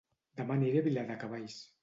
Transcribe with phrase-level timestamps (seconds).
[0.39, 1.61] Dema aniré a Viladecavalls